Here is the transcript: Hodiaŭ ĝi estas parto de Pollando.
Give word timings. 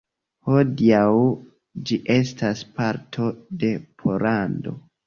Hodiaŭ 0.51 1.03
ĝi 1.91 1.99
estas 2.17 2.67
parto 2.81 3.31
de 3.63 3.75
Pollando. 4.03 4.79